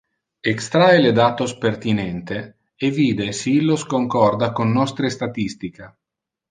[0.51, 2.39] Extrahe le datos pertinente
[2.85, 5.85] e vide si illos concorda con nostre statistica.